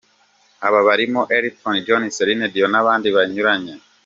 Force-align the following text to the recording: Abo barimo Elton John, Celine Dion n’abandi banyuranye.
Abo 0.67 0.79
barimo 0.87 1.21
Elton 1.37 1.75
John, 1.85 2.03
Celine 2.15 2.47
Dion 2.53 2.71
n’abandi 2.73 3.07
banyuranye. 3.15 3.73